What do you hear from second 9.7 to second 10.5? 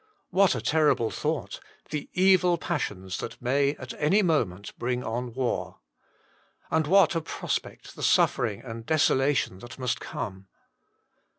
must come.